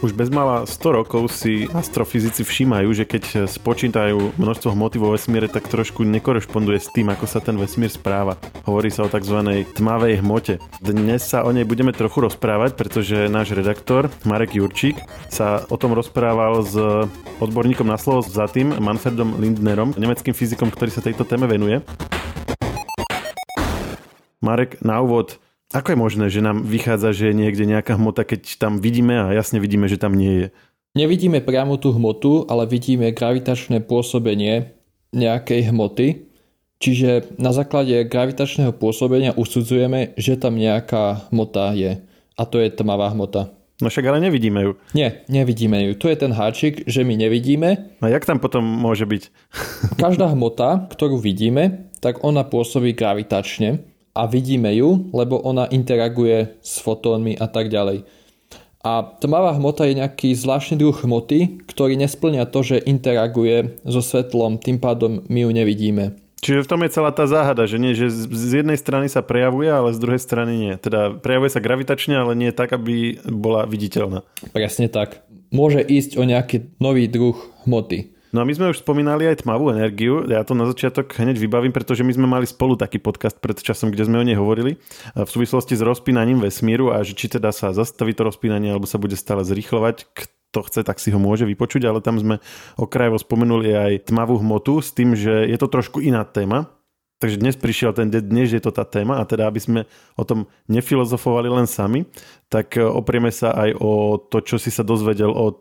Už 0.00 0.16
bezmála 0.16 0.64
100 0.64 0.96
rokov 0.96 1.28
si 1.28 1.68
astrofyzici 1.76 2.40
všímajú, 2.40 2.88
že 2.96 3.04
keď 3.04 3.44
spočítajú 3.44 4.32
množstvo 4.40 4.72
hmoty 4.72 4.96
vo 4.96 5.12
vesmíre, 5.12 5.44
tak 5.44 5.68
trošku 5.68 6.08
nekorešponduje 6.08 6.80
s 6.80 6.88
tým, 6.88 7.12
ako 7.12 7.28
sa 7.28 7.36
ten 7.44 7.60
vesmír 7.60 7.92
správa. 7.92 8.40
Hovorí 8.64 8.88
sa 8.88 9.04
o 9.04 9.12
tzv. 9.12 9.44
tmavej 9.76 10.24
hmote. 10.24 10.56
Dnes 10.80 11.20
sa 11.20 11.44
o 11.44 11.52
nej 11.52 11.68
budeme 11.68 11.92
trochu 11.92 12.24
rozprávať, 12.24 12.80
pretože 12.80 13.28
náš 13.28 13.52
redaktor 13.52 14.08
Marek 14.24 14.56
Jurčík 14.56 14.96
sa 15.28 15.68
o 15.68 15.76
tom 15.76 15.92
rozprával 15.92 16.64
s 16.64 16.80
odborníkom 17.36 17.84
na 17.84 18.00
slovo 18.00 18.24
za 18.24 18.48
tým, 18.48 18.72
Manfredom 18.80 19.36
Lindnerom, 19.36 19.92
nemeckým 20.00 20.32
fyzikom, 20.32 20.72
ktorý 20.72 20.96
sa 20.96 21.04
tejto 21.04 21.28
téme 21.28 21.44
venuje. 21.44 21.84
Marek, 24.40 24.80
na 24.80 25.04
úvod, 25.04 25.36
ako 25.70 25.94
je 25.94 25.98
možné, 25.98 26.26
že 26.34 26.42
nám 26.42 26.66
vychádza, 26.66 27.14
že 27.14 27.24
je 27.30 27.38
niekde 27.38 27.62
nejaká 27.62 27.94
hmota, 27.94 28.26
keď 28.26 28.58
tam 28.58 28.82
vidíme 28.82 29.14
a 29.22 29.30
jasne 29.30 29.62
vidíme, 29.62 29.86
že 29.86 30.02
tam 30.02 30.18
nie 30.18 30.46
je? 30.46 30.46
Nevidíme 30.98 31.38
priamo 31.38 31.78
tú 31.78 31.94
hmotu, 31.94 32.50
ale 32.50 32.66
vidíme 32.66 33.14
gravitačné 33.14 33.78
pôsobenie 33.86 34.74
nejakej 35.14 35.70
hmoty. 35.70 36.26
Čiže 36.82 37.38
na 37.38 37.54
základe 37.54 38.02
gravitačného 38.08 38.74
pôsobenia 38.74 39.30
usudzujeme, 39.38 40.18
že 40.18 40.34
tam 40.34 40.58
nejaká 40.58 41.30
hmota 41.30 41.76
je. 41.78 42.02
A 42.34 42.42
to 42.48 42.58
je 42.58 42.72
tmavá 42.74 43.12
hmota. 43.14 43.54
No 43.78 43.88
však 43.88 44.10
ale 44.10 44.18
nevidíme 44.20 44.60
ju. 44.66 44.72
Nie, 44.92 45.22
nevidíme 45.30 45.78
ju. 45.86 45.92
Tu 45.96 46.10
je 46.10 46.16
ten 46.18 46.32
háčik, 46.34 46.84
že 46.84 47.06
my 47.06 47.16
nevidíme. 47.16 47.96
A 48.02 48.06
jak 48.10 48.26
tam 48.26 48.42
potom 48.42 48.60
môže 48.60 49.06
byť? 49.06 49.22
Každá 50.02 50.34
hmota, 50.34 50.90
ktorú 50.90 51.16
vidíme, 51.16 51.88
tak 52.02 52.20
ona 52.26 52.42
pôsobí 52.42 52.92
gravitačne 52.92 53.89
a 54.20 54.28
vidíme 54.28 54.68
ju, 54.76 55.08
lebo 55.16 55.40
ona 55.40 55.64
interaguje 55.72 56.60
s 56.60 56.84
fotónmi 56.84 57.40
a 57.40 57.48
tak 57.48 57.72
ďalej. 57.72 58.04
A 58.84 59.16
tmavá 59.20 59.56
hmota 59.56 59.88
je 59.88 59.96
nejaký 59.96 60.36
zvláštny 60.36 60.76
druh 60.76 60.92
hmoty, 60.92 61.64
ktorý 61.64 61.96
nesplňa 61.96 62.48
to, 62.52 62.60
že 62.60 62.84
interaguje 62.84 63.80
so 63.84 64.04
svetlom, 64.04 64.60
tým 64.60 64.76
pádom 64.76 65.24
my 65.24 65.40
ju 65.44 65.50
nevidíme. 65.52 66.04
Čiže 66.40 66.64
v 66.64 66.70
tom 66.72 66.80
je 66.84 66.94
celá 66.96 67.12
tá 67.12 67.28
záhada, 67.28 67.68
že 67.68 67.76
nie, 67.76 67.92
že 67.92 68.08
z 68.08 68.64
jednej 68.64 68.80
strany 68.80 69.12
sa 69.12 69.20
prejavuje, 69.20 69.68
ale 69.68 69.92
z 69.92 70.00
druhej 70.00 70.20
strany 70.24 70.56
nie. 70.56 70.74
Teda 70.80 71.12
prejavuje 71.12 71.52
sa 71.52 71.60
gravitačne, 71.60 72.16
ale 72.16 72.32
nie 72.32 72.48
tak, 72.56 72.72
aby 72.72 73.20
bola 73.28 73.68
viditeľná. 73.68 74.24
Presne 74.56 74.88
tak. 74.88 75.20
Môže 75.52 75.84
ísť 75.84 76.16
o 76.16 76.24
nejaký 76.24 76.72
nový 76.80 77.12
druh 77.12 77.36
hmoty. 77.68 78.16
No 78.30 78.42
a 78.42 78.46
my 78.46 78.54
sme 78.54 78.70
už 78.70 78.86
spomínali 78.86 79.26
aj 79.26 79.42
tmavú 79.42 79.74
energiu. 79.74 80.22
Ja 80.30 80.46
to 80.46 80.54
na 80.54 80.62
začiatok 80.62 81.10
hneď 81.18 81.34
vybavím, 81.34 81.74
pretože 81.74 82.06
my 82.06 82.14
sme 82.14 82.30
mali 82.30 82.46
spolu 82.46 82.78
taký 82.78 83.02
podcast 83.02 83.34
pred 83.42 83.58
časom, 83.58 83.90
kde 83.90 84.06
sme 84.06 84.22
o 84.22 84.26
nej 84.26 84.38
hovorili 84.38 84.78
v 85.18 85.26
súvislosti 85.26 85.74
s 85.74 85.82
rozpínaním 85.82 86.38
vesmíru 86.38 86.94
a 86.94 87.02
že 87.02 87.18
či 87.18 87.26
teda 87.26 87.50
sa 87.50 87.74
zastaví 87.74 88.14
to 88.14 88.22
rozpínanie 88.22 88.70
alebo 88.70 88.86
sa 88.86 89.02
bude 89.02 89.18
stále 89.18 89.42
zrýchlovať. 89.42 90.06
Kto 90.14 90.62
chce, 90.62 90.86
tak 90.86 91.02
si 91.02 91.10
ho 91.10 91.18
môže 91.18 91.42
vypočuť, 91.42 91.90
ale 91.90 91.98
tam 91.98 92.22
sme 92.22 92.38
okrajovo 92.78 93.18
spomenuli 93.18 93.74
aj 93.74 94.14
tmavú 94.14 94.38
hmotu 94.38 94.78
s 94.78 94.94
tým, 94.94 95.18
že 95.18 95.50
je 95.50 95.58
to 95.58 95.66
trošku 95.66 95.98
iná 95.98 96.22
téma, 96.22 96.70
Takže 97.20 97.36
dnes 97.36 97.52
prišiel 97.52 97.92
ten 97.92 98.08
deň, 98.08 98.32
dnes 98.32 98.48
je 98.48 98.64
to 98.64 98.72
tá 98.72 98.80
téma 98.88 99.20
a 99.20 99.28
teda 99.28 99.44
aby 99.44 99.60
sme 99.60 99.80
o 100.16 100.24
tom 100.24 100.48
nefilozofovali 100.72 101.52
len 101.52 101.68
sami, 101.68 102.08
tak 102.48 102.80
oprieme 102.80 103.28
sa 103.28 103.52
aj 103.52 103.76
o 103.76 104.16
to, 104.16 104.40
čo 104.40 104.56
si 104.56 104.72
sa 104.72 104.80
dozvedel 104.80 105.28
od 105.28 105.60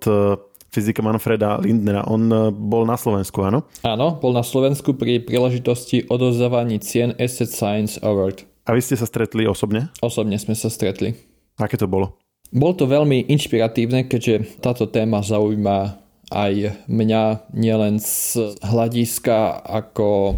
fyzika 0.70 1.02
Manfreda 1.02 1.59
Lindnera. 1.62 2.06
On 2.08 2.22
e, 2.30 2.53
bol 2.53 2.86
na 2.86 2.95
Slovensku, 2.95 3.42
áno? 3.42 3.66
Áno, 3.81 4.17
bol 4.22 4.31
na 4.31 4.45
Slovensku 4.45 4.95
pri 4.95 5.22
príležitosti 5.22 6.06
odozdávaní 6.08 6.80
cien 6.80 7.17
Asset 7.17 7.50
Science 7.50 7.98
Award. 8.00 8.45
A 8.70 8.78
vy 8.78 8.81
ste 8.86 8.95
sa 8.95 9.09
stretli 9.09 9.50
osobne? 9.50 9.89
Osobne 10.00 10.38
sme 10.38 10.53
sa 10.53 10.70
stretli. 10.70 11.17
Aké 11.58 11.76
to 11.76 11.89
bolo? 11.89 12.22
Bolo 12.50 12.73
to 12.73 12.86
veľmi 12.89 13.30
inšpiratívne, 13.30 14.09
keďže 14.09 14.61
táto 14.61 14.89
téma 14.89 15.22
zaujíma 15.22 16.02
aj 16.30 16.77
mňa 16.86 17.54
nielen 17.54 17.98
z 17.98 18.54
hľadiska 18.61 19.65
ako 19.65 20.38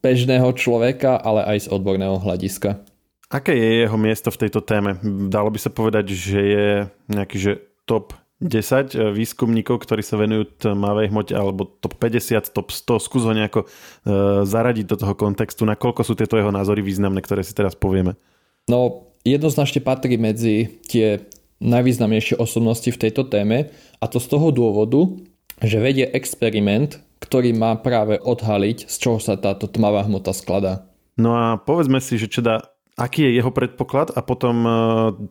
bežného 0.00 0.52
človeka, 0.56 1.20
ale 1.20 1.44
aj 1.44 1.68
z 1.68 1.72
odborného 1.72 2.20
hľadiska. 2.20 2.80
Aké 3.30 3.54
je 3.54 3.86
jeho 3.86 3.98
miesto 4.00 4.28
v 4.32 4.40
tejto 4.46 4.60
téme? 4.64 4.98
Dalo 5.30 5.52
by 5.52 5.58
sa 5.60 5.70
povedať, 5.70 6.12
že 6.12 6.40
je 6.40 6.68
nejaký 7.12 7.36
že 7.38 7.52
top 7.86 8.16
10 8.40 8.96
eh, 8.96 9.12
výskumníkov, 9.12 9.84
ktorí 9.84 10.00
sa 10.00 10.16
venujú 10.16 10.48
tmavej 10.64 11.12
hmote, 11.12 11.32
alebo 11.36 11.68
top 11.68 12.00
50, 12.00 12.50
top 12.50 12.72
100, 12.72 13.06
skús 13.06 13.22
ho 13.28 13.36
nejako 13.36 13.68
uh, 13.68 14.42
zaradiť 14.48 14.88
do 14.88 14.96
toho 14.96 15.12
kontextu, 15.12 15.68
nakoľko 15.68 16.00
sú 16.02 16.16
tieto 16.16 16.40
jeho 16.40 16.48
názory 16.48 16.80
významné, 16.80 17.20
ktoré 17.20 17.44
si 17.44 17.52
teraz 17.52 17.76
povieme. 17.76 18.16
No, 18.64 19.12
jednoznačne 19.28 19.84
patrí 19.84 20.16
medzi 20.16 20.80
tie 20.88 21.28
najvýznamnejšie 21.60 22.40
osobnosti 22.40 22.88
v 22.88 23.00
tejto 23.00 23.28
téme 23.28 23.68
a 24.00 24.04
to 24.08 24.16
z 24.16 24.32
toho 24.32 24.48
dôvodu, 24.48 25.04
že 25.60 25.76
vedie 25.76 26.08
experiment, 26.08 26.96
ktorý 27.20 27.52
má 27.52 27.76
práve 27.76 28.16
odhaliť, 28.16 28.88
z 28.88 28.96
čoho 28.96 29.20
sa 29.20 29.36
táto 29.36 29.68
tmavá 29.68 30.08
hmota 30.08 30.32
skladá. 30.32 30.88
No 31.20 31.36
a 31.36 31.60
povedzme 31.60 32.00
si, 32.00 32.16
že 32.16 32.32
čo 32.32 32.40
dá 32.40 32.64
aký 33.00 33.24
je 33.24 33.40
jeho 33.40 33.48
predpoklad 33.48 34.12
a 34.12 34.20
potom 34.20 34.56
eh, 34.60 34.72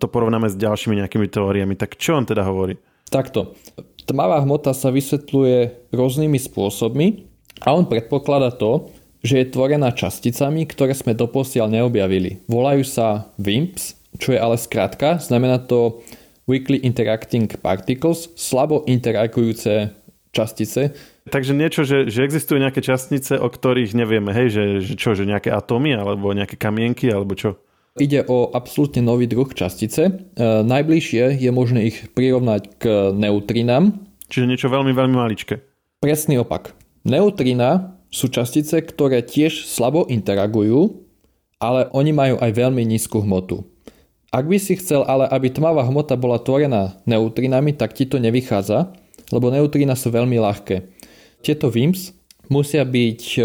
to 0.01 0.09
porovnáme 0.09 0.49
s 0.49 0.57
ďalšími 0.57 0.97
nejakými 1.05 1.29
teóriami. 1.29 1.77
Tak 1.77 2.01
čo 2.01 2.17
on 2.17 2.25
teda 2.25 2.41
hovorí? 2.41 2.81
Takto. 3.09 3.57
Tmavá 4.05 4.41
hmota 4.41 4.73
sa 4.73 4.89
vysvetľuje 4.89 5.91
rôznymi 5.93 6.39
spôsobmi 6.41 7.29
a 7.61 7.73
on 7.73 7.85
predpokladá 7.85 8.53
to, 8.53 8.89
že 9.19 9.43
je 9.43 9.51
tvorená 9.51 9.91
časticami, 9.91 10.63
ktoré 10.65 10.95
sme 10.95 11.11
doposiaľ 11.13 11.67
neobjavili. 11.69 12.41
Volajú 12.47 12.87
sa 12.87 13.29
WIMPs, 13.35 13.99
čo 14.17 14.33
je 14.33 14.39
ale 14.39 14.55
skratka, 14.55 15.19
znamená 15.19 15.59
to 15.59 15.99
Weakly 16.49 16.81
Interacting 16.81 17.45
Particles, 17.61 18.31
slabo 18.33 18.81
interagujúce 18.89 19.93
častice. 20.33 20.97
Takže 21.29 21.53
niečo, 21.53 21.85
že, 21.85 22.09
že 22.09 22.25
existujú 22.25 22.57
nejaké 22.57 22.81
častice, 22.81 23.37
o 23.37 23.45
ktorých 23.45 23.93
nevieme, 23.93 24.33
hej, 24.33 24.47
že, 24.49 24.63
že 24.81 24.93
čo, 24.97 25.13
že 25.13 25.29
nejaké 25.29 25.53
atómy, 25.53 25.93
alebo 25.93 26.33
nejaké 26.33 26.57
kamienky, 26.57 27.13
alebo 27.13 27.37
čo? 27.37 27.61
Ide 27.99 28.23
o 28.31 28.47
absolútne 28.55 29.03
nový 29.03 29.27
druh 29.27 29.51
častice. 29.51 30.07
E, 30.07 30.11
najbližšie 30.63 31.35
je 31.35 31.51
možné 31.51 31.91
ich 31.91 32.07
prirovnať 32.15 32.79
k 32.79 32.83
neutrinám. 33.11 33.91
Čiže 34.31 34.47
niečo 34.47 34.71
veľmi, 34.71 34.95
veľmi 34.95 35.15
maličké. 35.19 35.59
Presný 35.99 36.39
opak. 36.39 36.71
Neutrina 37.03 37.99
sú 38.07 38.31
častice, 38.31 38.79
ktoré 38.79 39.19
tiež 39.19 39.67
slabo 39.67 40.07
interagujú, 40.07 41.03
ale 41.59 41.91
oni 41.91 42.15
majú 42.15 42.35
aj 42.39 42.51
veľmi 42.55 42.87
nízku 42.87 43.19
hmotu. 43.19 43.67
Ak 44.31 44.47
by 44.47 44.55
si 44.61 44.79
chcel 44.79 45.03
ale, 45.03 45.27
aby 45.27 45.51
tmavá 45.51 45.83
hmota 45.83 46.15
bola 46.15 46.39
tvorená 46.39 46.95
neutrinami, 47.03 47.75
tak 47.75 47.97
ti 47.97 48.07
to 48.07 48.15
nevychádza, 48.21 48.95
lebo 49.35 49.51
neutrina 49.51 49.97
sú 49.99 50.13
veľmi 50.13 50.39
ľahké. 50.39 50.87
Tieto 51.43 51.67
WIMPs 51.67 52.15
musia 52.47 52.87
byť 52.87 53.21
e, 53.35 53.41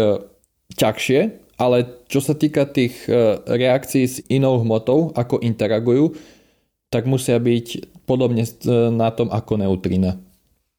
ťažšie, 0.79 1.19
ale 1.55 2.05
čo 2.11 2.19
sa 2.19 2.35
týka 2.35 2.67
tých 2.67 3.07
e, 3.07 3.39
reakcií 3.43 4.05
s 4.05 4.19
inou 4.27 4.59
hmotou, 4.59 5.15
ako 5.15 5.39
interagujú, 5.39 6.15
tak 6.91 7.07
musia 7.07 7.39
byť 7.39 7.95
podobne 8.03 8.43
e, 8.43 8.51
na 8.91 9.11
tom 9.11 9.31
ako 9.31 9.63
neutrina. 9.63 10.19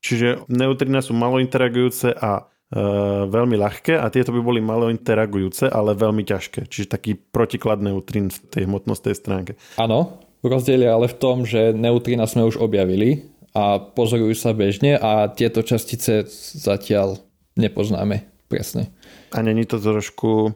Čiže 0.04 0.46
neutrina 0.52 1.00
sú 1.00 1.16
malo 1.16 1.40
interagujúce 1.40 2.12
a 2.12 2.44
e, 2.70 2.82
veľmi 3.26 3.56
ľahké 3.56 3.96
a 3.96 4.06
tieto 4.12 4.30
by 4.30 4.40
boli 4.44 4.60
malo 4.60 4.92
interagujúce, 4.92 5.66
ale 5.72 5.96
veľmi 5.96 6.22
ťažké. 6.22 6.68
Čiže 6.68 6.92
taký 6.92 7.16
protiklad 7.16 7.80
neutrín 7.80 8.28
v 8.28 8.38
tej 8.52 8.62
hmotnostnej 8.68 9.16
stránke. 9.16 9.56
Áno, 9.80 10.20
rozdiel 10.44 10.84
je 10.84 10.90
ale 10.92 11.06
v 11.08 11.18
tom, 11.18 11.48
že 11.48 11.72
neutrina 11.72 12.28
sme 12.28 12.44
už 12.44 12.60
objavili 12.60 13.24
a 13.56 13.80
pozorujú 13.80 14.36
sa 14.36 14.52
bežne 14.52 15.00
a 15.00 15.32
tieto 15.32 15.64
častice 15.64 16.28
zatiaľ 16.60 17.16
nepoznáme 17.56 18.28
presne. 18.52 18.92
A 19.32 19.40
není 19.40 19.64
to 19.64 19.80
trošku 19.80 20.52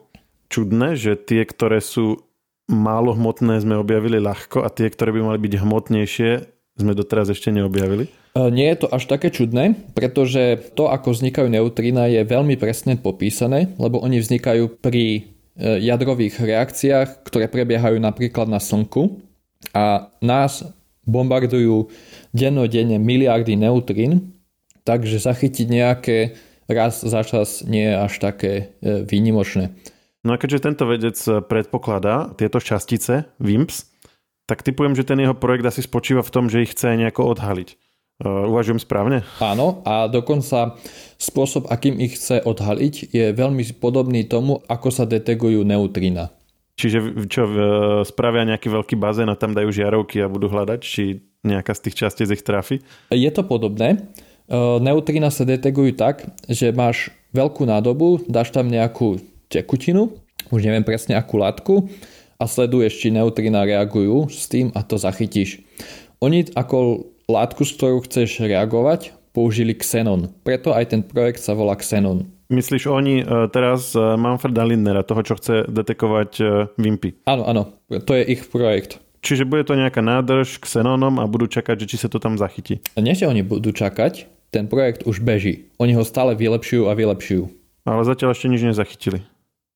čudné, 0.51 0.99
že 0.99 1.15
tie, 1.15 1.47
ktoré 1.47 1.79
sú 1.79 2.27
málo 2.67 3.15
hmotné, 3.15 3.63
sme 3.63 3.79
objavili 3.79 4.19
ľahko 4.19 4.67
a 4.67 4.69
tie, 4.69 4.91
ktoré 4.91 5.15
by 5.15 5.21
mali 5.23 5.39
byť 5.39 5.53
hmotnejšie, 5.63 6.31
sme 6.75 6.91
doteraz 6.95 7.31
ešte 7.31 7.51
neobjavili? 7.55 8.07
E, 8.07 8.39
nie 8.51 8.67
je 8.71 8.83
to 8.83 8.87
až 8.91 9.07
také 9.07 9.31
čudné, 9.31 9.75
pretože 9.95 10.71
to, 10.75 10.87
ako 10.91 11.15
vznikajú 11.15 11.47
neutrína, 11.51 12.11
je 12.11 12.23
veľmi 12.23 12.55
presne 12.59 12.99
popísané, 12.99 13.71
lebo 13.79 13.99
oni 14.03 14.19
vznikajú 14.19 14.79
pri 14.79 15.03
e, 15.15 15.21
jadrových 15.83 16.39
reakciách, 16.39 17.27
ktoré 17.27 17.51
prebiehajú 17.51 17.99
napríklad 17.99 18.47
na 18.47 18.59
Slnku 18.59 19.19
a 19.71 20.11
nás 20.23 20.63
bombardujú 21.03 21.91
dennodenne 22.31 23.01
miliardy 23.01 23.59
neutrín, 23.59 24.37
takže 24.87 25.19
zachytiť 25.19 25.67
nejaké 25.67 26.17
raz 26.71 27.03
za 27.03 27.21
čas 27.27 27.67
nie 27.67 27.83
je 27.83 27.95
až 27.99 28.13
také 28.21 28.51
e, 28.79 29.03
výnimočné. 29.03 29.75
No 30.21 30.33
a 30.33 30.37
keďže 30.37 30.69
tento 30.69 30.85
vedec 30.85 31.17
predpokladá 31.49 32.37
tieto 32.37 32.61
častice, 32.61 33.33
WIMPs, 33.41 33.89
tak 34.45 34.61
typujem, 34.61 34.93
že 34.93 35.07
ten 35.07 35.17
jeho 35.17 35.33
projekt 35.33 35.65
asi 35.65 35.81
spočíva 35.81 36.21
v 36.21 36.33
tom, 36.33 36.45
že 36.45 36.61
ich 36.61 36.77
chce 36.77 36.93
nejako 36.93 37.33
odhaliť. 37.33 37.69
Uh, 38.21 38.45
uvažujem 38.53 38.77
správne? 38.77 39.25
Áno, 39.41 39.81
a 39.81 40.05
dokonca 40.05 40.77
spôsob, 41.17 41.65
akým 41.73 41.97
ich 41.97 42.21
chce 42.21 42.37
odhaliť, 42.45 43.09
je 43.09 43.25
veľmi 43.33 43.65
podobný 43.81 44.29
tomu, 44.29 44.61
ako 44.69 44.93
sa 44.93 45.09
detegujú 45.09 45.65
neutrina. 45.65 46.29
Čiže 46.77 47.25
čo, 47.25 47.49
spravia 48.05 48.45
nejaký 48.45 48.69
veľký 48.69 48.93
bazén 48.97 49.29
a 49.29 49.37
tam 49.37 49.57
dajú 49.57 49.73
žiarovky 49.73 50.21
a 50.21 50.29
budú 50.29 50.53
hľadať? 50.53 50.79
Či 50.85 51.03
nejaká 51.41 51.73
z 51.73 51.81
tých 51.89 51.95
častíc 51.97 52.29
ich 52.29 52.45
trafi? 52.45 52.85
Je 53.09 53.31
to 53.33 53.41
podobné. 53.41 54.05
Neutrína 54.51 55.33
sa 55.33 55.41
detegujú 55.41 55.97
tak, 55.97 56.29
že 56.45 56.69
máš 56.69 57.09
veľkú 57.33 57.65
nádobu, 57.65 58.25
dáš 58.29 58.53
tam 58.53 58.69
nejakú 58.69 59.17
tekutinu, 59.51 60.15
už 60.47 60.63
neviem 60.63 60.87
presne 60.87 61.19
akú 61.19 61.35
látku 61.35 61.91
a 62.39 62.47
sleduješ, 62.47 63.03
či 63.03 63.07
neutrína 63.11 63.67
reagujú 63.67 64.31
s 64.31 64.47
tým 64.47 64.71
a 64.71 64.81
to 64.81 64.95
zachytíš. 64.95 65.59
Oni 66.23 66.47
ako 66.55 67.11
látku, 67.27 67.67
s 67.67 67.75
ktorou 67.75 68.01
chceš 68.07 68.41
reagovať, 68.47 69.11
použili 69.35 69.75
Xenon. 69.75 70.31
Preto 70.47 70.71
aj 70.71 70.95
ten 70.95 71.01
projekt 71.03 71.43
sa 71.43 71.51
volá 71.51 71.75
Xenon. 71.75 72.27
Myslíš 72.51 72.91
oni 72.91 73.23
e, 73.23 73.47
teraz 73.47 73.95
e, 73.95 73.99
Manfreda 74.19 74.67
Lindnera, 74.67 75.07
toho, 75.07 75.23
čo 75.23 75.39
chce 75.39 75.71
detekovať 75.71 76.31
Wimpy? 76.75 77.23
Áno, 77.23 77.47
áno, 77.47 77.63
to 77.87 78.11
je 78.11 78.23
ich 78.27 78.43
projekt. 78.51 78.99
Čiže 79.21 79.45
bude 79.45 79.61
to 79.63 79.77
nejaká 79.77 80.01
nádrž 80.01 80.57
k 80.57 80.65
Xenonom 80.65 81.21
a 81.21 81.29
budú 81.29 81.45
čakať, 81.45 81.85
že 81.85 81.89
či 81.93 81.97
sa 82.01 82.09
to 82.09 82.17
tam 82.17 82.41
zachytí. 82.41 82.81
Nie, 82.97 83.13
že 83.13 83.29
oni 83.29 83.45
budú 83.45 83.69
čakať, 83.69 84.25
ten 84.49 84.65
projekt 84.67 85.05
už 85.05 85.21
beží. 85.23 85.71
Oni 85.77 85.93
ho 85.93 86.03
stále 86.03 86.33
vylepšujú 86.35 86.89
a 86.89 86.97
vylepšujú. 86.97 87.43
Ale 87.87 88.01
zatiaľ 88.03 88.33
ešte 88.35 88.49
nič 88.49 88.61
nezachytili. 88.65 89.23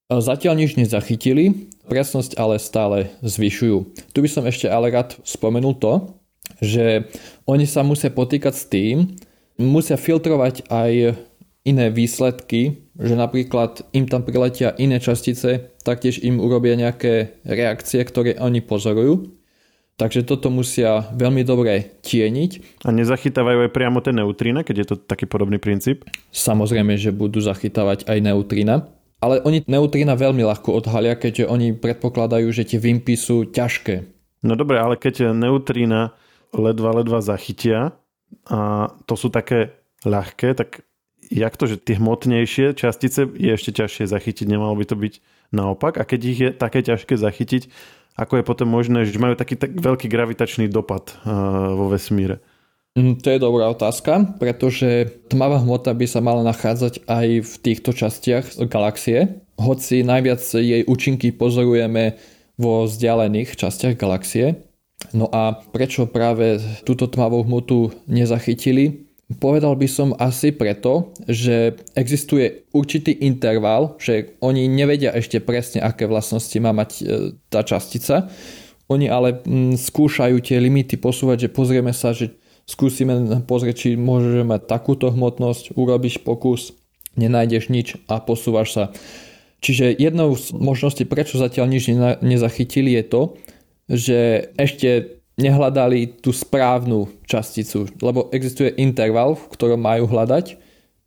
Zatiaľ 0.05 0.53
nič 0.61 0.77
nezachytili, 0.77 1.73
presnosť 1.89 2.37
ale 2.37 2.61
stále 2.61 3.09
zvyšujú. 3.25 3.77
Tu 4.13 4.17
by 4.21 4.29
som 4.29 4.45
ešte 4.45 4.69
ale 4.69 4.93
rád 4.93 5.17
spomenul 5.25 5.73
to, 5.81 6.13
že 6.61 7.09
oni 7.49 7.65
sa 7.65 7.81
musia 7.81 8.13
potýkať 8.13 8.53
s 8.53 8.69
tým, 8.69 9.17
musia 9.57 9.97
filtrovať 9.97 10.69
aj 10.69 11.17
iné 11.65 11.89
výsledky, 11.89 12.85
že 12.93 13.17
napríklad 13.17 13.81
im 13.97 14.05
tam 14.05 14.21
priletia 14.21 14.77
iné 14.77 15.01
častice, 15.01 15.73
taktiež 15.81 16.21
im 16.21 16.37
urobia 16.37 16.77
nejaké 16.77 17.41
reakcie, 17.41 18.05
ktoré 18.05 18.37
oni 18.37 18.61
pozorujú. 18.61 19.33
Takže 19.95 20.27
toto 20.27 20.53
musia 20.53 21.07
veľmi 21.17 21.41
dobre 21.41 21.97
tieniť. 22.05 22.83
A 22.85 22.93
nezachytávajú 22.93 23.65
aj 23.65 23.71
priamo 23.73 24.03
tie 24.05 24.13
neutrína, 24.13 24.61
keď 24.61 24.75
je 24.83 24.87
to 24.91 24.95
taký 25.01 25.25
podobný 25.25 25.57
princíp? 25.57 26.05
Samozrejme, 26.29 26.93
že 26.99 27.15
budú 27.15 27.41
zachytávať 27.41 28.05
aj 28.05 28.19
neutrína. 28.21 28.91
Ale 29.23 29.41
oni 29.41 29.63
neutrína 29.65 30.13
veľmi 30.19 30.44
ľahko 30.44 30.75
odhalia, 30.75 31.15
keďže 31.15 31.47
oni 31.47 31.73
predpokladajú, 31.73 32.47
že 32.51 32.67
tie 32.67 32.79
vympy 32.79 33.15
sú 33.15 33.47
ťažké. 33.47 34.06
No 34.45 34.53
dobre, 34.53 34.77
ale 34.77 35.00
keď 35.00 35.33
neutrína 35.33 36.13
ledva, 36.53 37.01
ledva 37.01 37.19
zachytia 37.23 37.97
a 38.45 38.91
to 39.09 39.15
sú 39.17 39.33
také 39.33 39.73
ľahké, 40.06 40.53
tak 40.53 40.85
jak 41.31 41.57
to, 41.57 41.65
že 41.65 41.81
tie 41.81 41.97
hmotnejšie 41.97 42.77
častice 42.77 43.25
je 43.25 43.50
ešte 43.50 43.73
ťažšie 43.73 44.06
zachytiť, 44.06 44.45
nemalo 44.45 44.77
by 44.77 44.85
to 44.85 44.95
byť 45.00 45.13
naopak? 45.50 45.97
A 45.97 46.06
keď 46.06 46.19
ich 46.21 46.39
je 46.39 46.50
také 46.53 46.85
ťažké 46.85 47.17
zachytiť, 47.17 47.71
ako 48.15 48.39
je 48.39 48.47
potom 48.47 48.69
možné, 48.69 49.03
že 49.03 49.19
majú 49.19 49.35
taký 49.35 49.59
tak 49.59 49.75
veľký 49.75 50.07
gravitačný 50.07 50.69
dopad 50.69 51.17
vo 51.25 51.89
vesmíre? 51.89 52.39
Mm, 52.95 53.19
to 53.19 53.27
je 53.27 53.44
dobrá 53.44 53.68
otázka, 53.68 54.39
pretože 54.39 55.19
tmavá 55.27 55.59
hmota 55.59 55.92
by 55.92 56.07
sa 56.07 56.24
mala 56.24 56.47
nachádzať 56.47 57.03
aj 57.03 57.27
v 57.44 57.53
týchto 57.59 57.92
častiach 57.92 58.56
galaxie, 58.71 59.44
hoci 59.59 60.03
najviac 60.03 60.39
jej 60.39 60.88
účinky 60.88 61.36
pozorujeme 61.36 62.15
vo 62.56 62.88
vzdialených 62.88 63.59
častiach 63.59 64.00
galaxie. 64.00 64.63
No 65.12 65.27
a 65.27 65.59
prečo 65.75 66.07
práve 66.07 66.63
túto 66.88 67.12
tmavú 67.12 67.44
hmotu 67.44 67.92
nezachytili? 68.07 69.12
Povedal 69.44 69.75
by 69.75 69.88
som 69.91 70.15
asi 70.15 70.56
preto, 70.56 71.12
že 71.27 71.75
existuje 72.00 72.63
určitý 72.71 73.12
interval, 73.25 74.00
že 74.00 74.38
oni 74.39 74.71
nevedia 74.71 75.12
ešte 75.12 75.44
presne, 75.44 75.83
aké 75.83 76.07
vlastnosti 76.07 76.56
má 76.62 76.71
mať 76.71 76.89
e, 77.01 77.03
tá 77.50 77.65
častica. 77.65 78.30
Oni 78.86 79.09
ale 79.09 79.41
mm, 79.41 79.81
skúšajú 79.81 80.38
tie 80.45 80.62
limity 80.62 80.95
posúvať, 81.01 81.50
že 81.50 81.56
pozrieme 81.57 81.89
sa, 81.89 82.13
že 82.13 82.38
skúsime 82.65 83.41
pozrieť, 83.45 83.75
či 83.88 83.89
môžeme 83.97 84.45
mať 84.57 84.65
takúto 84.65 85.13
hmotnosť, 85.13 85.77
urobíš 85.77 86.21
pokus, 86.21 86.73
nenájdeš 87.15 87.69
nič 87.69 87.88
a 88.09 88.19
posúvaš 88.19 88.69
sa. 88.73 88.83
Čiže 89.62 89.97
jednou 89.97 90.35
z 90.38 90.53
možností, 90.53 91.07
prečo 91.09 91.41
zatiaľ 91.41 91.65
nič 91.71 91.89
nezachytili, 92.21 92.94
je 93.01 93.03
to, 93.06 93.21
že 93.89 94.19
ešte 94.57 95.21
nehľadali 95.35 96.21
tú 96.21 96.31
správnu 96.31 97.12
časticu, 97.27 97.89
lebo 98.00 98.29
existuje 98.31 98.71
interval, 98.77 99.35
v 99.35 99.50
ktorom 99.51 99.81
majú 99.81 100.06
hľadať 100.07 100.57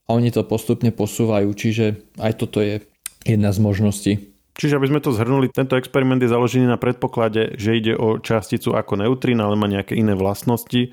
a 0.09 0.17
oni 0.17 0.33
to 0.33 0.45
postupne 0.45 0.93
posúvajú, 0.93 1.49
čiže 1.53 2.03
aj 2.21 2.33
toto 2.41 2.61
je 2.61 2.85
jedna 3.25 3.53
z 3.53 3.59
možností. 3.61 4.13
Čiže 4.59 4.75
aby 4.75 4.91
sme 4.91 5.01
to 5.01 5.15
zhrnuli, 5.15 5.55
tento 5.55 5.79
experiment 5.79 6.19
je 6.19 6.35
založený 6.35 6.67
na 6.67 6.83
predpoklade, 6.83 7.55
že 7.55 7.79
ide 7.79 7.95
o 7.95 8.19
časticu 8.19 8.75
ako 8.75 8.99
neutrín, 8.99 9.39
ale 9.39 9.55
má 9.55 9.71
nejaké 9.71 9.95
iné 9.95 10.19
vlastnosti 10.19 10.91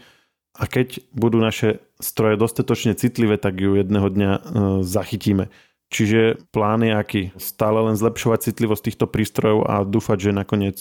a 0.56 0.64
keď 0.72 1.04
budú 1.12 1.44
naše 1.44 1.84
stroje 2.00 2.40
dostatočne 2.40 2.96
citlivé, 2.96 3.36
tak 3.36 3.60
ju 3.60 3.76
jedného 3.76 4.08
dňa 4.08 4.32
e, 4.32 4.42
zachytíme. 4.88 5.52
Čiže 5.92 6.40
plán 6.56 6.82
je 6.82 6.94
aký? 6.96 7.24
Stále 7.36 7.84
len 7.92 7.96
zlepšovať 8.00 8.52
citlivosť 8.52 8.84
týchto 8.90 9.06
prístrojov 9.06 9.68
a 9.68 9.76
dúfať, 9.84 10.32
že 10.32 10.32
nakoniec 10.32 10.80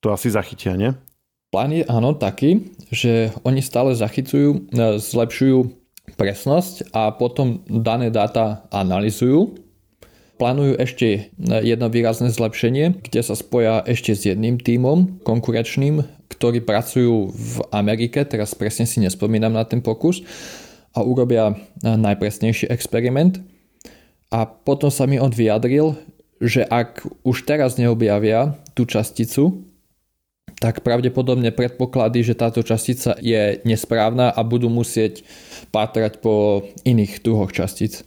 to 0.00 0.14
asi 0.14 0.32
zachytia, 0.32 0.78
nie? 0.78 0.94
Plán 1.50 1.74
je 1.74 1.82
áno 1.90 2.14
taký, 2.14 2.70
že 2.94 3.34
oni 3.42 3.58
stále 3.60 3.98
zachycujú, 3.98 4.70
e, 4.70 4.98
zlepšujú 5.02 5.58
presnosť 6.14 6.90
a 6.94 7.10
potom 7.10 7.62
dané 7.66 8.10
dáta 8.10 8.66
analizujú. 8.70 9.58
Plánujú 10.40 10.80
ešte 10.80 11.28
jedno 11.36 11.92
výrazné 11.92 12.32
zlepšenie, 12.32 13.04
kde 13.04 13.20
sa 13.20 13.36
spoja 13.36 13.84
ešte 13.84 14.16
s 14.16 14.24
jedným 14.24 14.56
tímom 14.56 15.20
konkurenčným, 15.20 16.00
ktorí 16.40 16.64
pracujú 16.64 17.28
v 17.36 17.54
Amerike, 17.68 18.24
teraz 18.24 18.56
presne 18.56 18.88
si 18.88 18.96
nespomínam 19.04 19.52
na 19.52 19.68
ten 19.68 19.84
pokus, 19.84 20.24
a 20.94 21.06
urobia 21.06 21.54
najpresnejší 21.84 22.66
experiment. 22.66 23.38
A 24.30 24.46
potom 24.46 24.90
sa 24.90 25.06
mi 25.06 25.18
on 25.18 25.30
vyjadril, 25.30 25.98
že 26.38 26.62
ak 26.66 27.06
už 27.26 27.46
teraz 27.46 27.76
neobjavia 27.76 28.58
tú 28.74 28.86
časticu, 28.86 29.66
tak 30.60 30.84
pravdepodobne 30.84 31.50
predpoklady, 31.54 32.20
že 32.20 32.38
táto 32.38 32.60
častica 32.60 33.16
je 33.18 33.58
nesprávna 33.64 34.28
a 34.30 34.40
budú 34.44 34.68
musieť 34.68 35.24
pátrať 35.72 36.20
po 36.20 36.66
iných 36.84 37.22
druhoch 37.24 37.50
častíc. 37.54 38.04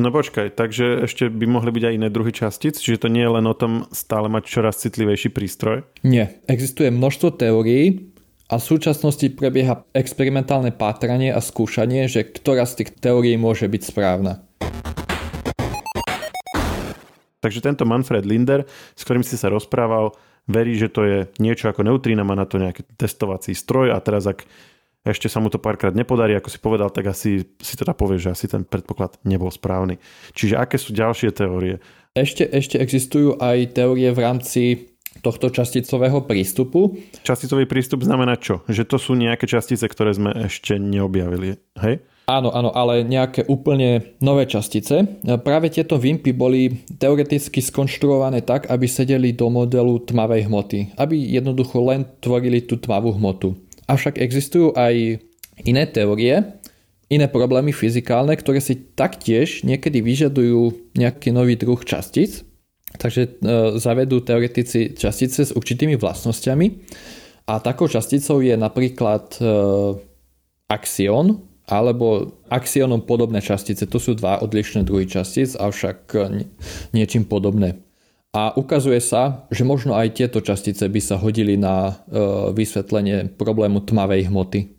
No 0.00 0.08
počkaj, 0.08 0.56
takže 0.56 1.04
ešte 1.04 1.28
by 1.28 1.44
mohli 1.44 1.76
byť 1.76 1.84
aj 1.84 1.96
iné 2.00 2.08
druhy 2.08 2.32
častíc, 2.32 2.80
čiže 2.80 3.04
to 3.04 3.12
nie 3.12 3.20
je 3.20 3.36
len 3.36 3.44
o 3.44 3.52
tom 3.52 3.84
stále 3.92 4.32
mať 4.32 4.48
čoraz 4.48 4.80
citlivejší 4.80 5.28
prístroj? 5.28 5.84
Nie, 6.08 6.40
existuje 6.48 6.88
množstvo 6.88 7.36
teórií 7.36 8.08
a 8.48 8.56
v 8.56 8.64
súčasnosti 8.64 9.28
prebieha 9.36 9.84
experimentálne 9.92 10.72
pátranie 10.72 11.28
a 11.28 11.44
skúšanie, 11.44 12.08
že 12.08 12.24
ktorá 12.24 12.64
z 12.64 12.80
tých 12.80 12.96
teórií 12.96 13.36
môže 13.36 13.68
byť 13.68 13.82
správna. 13.84 14.40
Takže 17.44 17.60
tento 17.60 17.84
Manfred 17.84 18.24
Linder, 18.24 18.64
s 18.96 19.04
ktorým 19.04 19.20
si 19.20 19.36
sa 19.36 19.52
rozprával, 19.52 20.16
verí, 20.48 20.80
že 20.80 20.88
to 20.88 21.04
je 21.04 21.18
niečo 21.44 21.68
ako 21.68 21.84
neutrína, 21.84 22.24
má 22.24 22.32
na 22.32 22.48
to 22.48 22.56
nejaký 22.56 22.88
testovací 22.96 23.52
stroj 23.52 23.92
a 23.92 24.00
teraz 24.00 24.24
ak 24.24 24.48
ešte 25.00 25.32
sa 25.32 25.40
mu 25.40 25.48
to 25.48 25.56
párkrát 25.56 25.96
nepodarí, 25.96 26.36
ako 26.36 26.52
si 26.52 26.58
povedal, 26.60 26.92
tak 26.92 27.08
asi 27.08 27.48
si 27.56 27.74
teda 27.76 27.96
povie, 27.96 28.20
že 28.20 28.36
asi 28.36 28.46
ten 28.48 28.68
predpoklad 28.68 29.16
nebol 29.24 29.48
správny. 29.48 29.96
Čiže 30.36 30.60
aké 30.60 30.76
sú 30.76 30.92
ďalšie 30.92 31.32
teórie? 31.32 31.80
Ešte, 32.12 32.44
ešte 32.44 32.76
existujú 32.76 33.40
aj 33.40 33.72
teórie 33.72 34.12
v 34.12 34.20
rámci 34.20 34.62
tohto 35.24 35.50
časticového 35.50 36.22
prístupu. 36.24 36.96
Časticový 37.26 37.66
prístup 37.66 38.04
znamená 38.06 38.38
čo? 38.38 38.62
Že 38.68 38.82
to 38.86 38.96
sú 39.00 39.12
nejaké 39.16 39.48
častice, 39.48 39.84
ktoré 39.88 40.14
sme 40.14 40.30
ešte 40.46 40.78
neobjavili, 40.78 41.58
hej? 41.80 42.00
Áno, 42.30 42.54
áno, 42.54 42.70
ale 42.70 43.02
nejaké 43.02 43.42
úplne 43.50 44.14
nové 44.22 44.46
častice. 44.46 45.02
Práve 45.42 45.66
tieto 45.66 45.98
vimpy 45.98 46.30
boli 46.30 46.86
teoreticky 46.86 47.58
skonštruované 47.58 48.46
tak, 48.46 48.70
aby 48.70 48.86
sedeli 48.86 49.34
do 49.34 49.50
modelu 49.50 49.98
tmavej 50.06 50.46
hmoty. 50.46 50.94
Aby 50.94 51.18
jednoducho 51.18 51.82
len 51.82 52.06
tvorili 52.22 52.62
tú 52.62 52.78
tmavú 52.78 53.18
hmotu. 53.18 53.58
Avšak 53.90 54.22
existujú 54.22 54.70
aj 54.78 55.18
iné 55.66 55.84
teórie, 55.90 56.62
iné 57.10 57.26
problémy 57.26 57.74
fyzikálne, 57.74 58.38
ktoré 58.38 58.62
si 58.62 58.78
taktiež 58.94 59.66
niekedy 59.66 59.98
vyžadujú 59.98 60.94
nejaký 60.94 61.34
nový 61.34 61.58
druh 61.58 61.82
častíc. 61.82 62.46
Takže 62.94 63.22
e, 63.26 63.30
zavedú 63.82 64.22
teoretici 64.22 64.94
častice 64.94 65.50
s 65.50 65.54
určitými 65.54 65.98
vlastnosťami. 65.98 66.66
A 67.50 67.58
takou 67.58 67.90
časticou 67.90 68.38
je 68.38 68.54
napríklad 68.54 69.34
e, 69.38 69.44
axion, 70.70 71.50
alebo 71.70 72.38
axiónom 72.50 73.02
podobné 73.06 73.42
častice. 73.42 73.86
To 73.90 73.98
sú 73.98 74.14
dva 74.18 74.42
odlišné 74.42 74.86
druhy 74.86 75.06
častíc, 75.06 75.54
avšak 75.54 76.14
niečím 76.90 77.26
podobné. 77.26 77.78
A 78.30 78.54
ukazuje 78.54 79.02
sa, 79.02 79.50
že 79.50 79.66
možno 79.66 79.98
aj 79.98 80.14
tieto 80.14 80.38
častice 80.38 80.86
by 80.86 81.00
sa 81.02 81.18
hodili 81.18 81.58
na 81.58 81.90
e, 81.90 81.92
vysvetlenie 82.54 83.34
problému 83.34 83.82
tmavej 83.82 84.30
hmoty. 84.30 84.70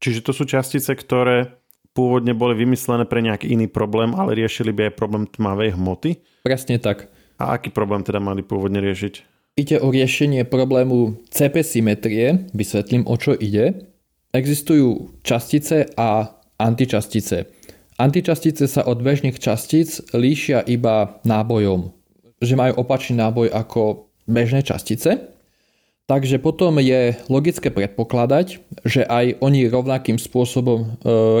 Čiže 0.00 0.24
to 0.24 0.32
sú 0.32 0.48
častice, 0.48 0.88
ktoré 0.88 1.52
pôvodne 1.92 2.32
boli 2.32 2.56
vymyslené 2.56 3.04
pre 3.04 3.20
nejaký 3.20 3.52
iný 3.52 3.68
problém, 3.68 4.16
ale 4.16 4.34
riešili 4.36 4.72
by 4.72 4.88
aj 4.88 4.98
problém 4.98 5.24
tmavej 5.28 5.76
hmoty? 5.76 6.10
Presne 6.42 6.80
tak. 6.80 7.12
A 7.36 7.60
aký 7.60 7.68
problém 7.68 8.00
teda 8.00 8.24
mali 8.24 8.40
pôvodne 8.40 8.80
riešiť? 8.80 9.34
Ide 9.54 9.78
o 9.78 9.92
riešenie 9.94 10.42
problému 10.50 11.22
CP 11.30 11.62
symetrie, 11.62 12.50
vysvetlím 12.50 13.06
o 13.06 13.14
čo 13.14 13.38
ide. 13.38 13.86
existujú 14.34 15.14
častice 15.22 15.86
a 15.94 16.34
antičastice. 16.58 17.46
Antičastice 17.94 18.66
sa 18.66 18.82
od 18.82 18.98
bežných 18.98 19.38
častíc 19.38 20.02
líšia 20.10 20.66
iba 20.66 21.22
nábojom, 21.22 21.94
že 22.44 22.54
majú 22.56 22.80
opačný 22.80 23.18
náboj 23.18 23.50
ako 23.50 24.08
bežné 24.28 24.64
častice. 24.64 25.34
Takže 26.04 26.36
potom 26.36 26.76
je 26.84 27.16
logické 27.32 27.72
predpokladať, 27.72 28.60
že 28.84 29.08
aj 29.08 29.40
oni 29.40 29.72
rovnakým 29.72 30.20
spôsobom 30.20 30.84
e, 30.84 30.86